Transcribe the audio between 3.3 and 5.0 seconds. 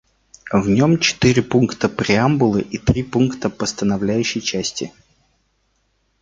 постановляющей части.